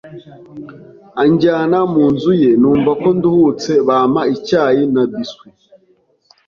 Anjyana 1.21 1.77
munzu 1.93 2.31
ye 2.41 2.51
numva 2.61 2.91
ko 3.01 3.07
nduhutse 3.17 3.71
bampa 3.87 4.21
icyayi 4.35 4.81
na 4.93 5.03
biscuits 5.11 5.63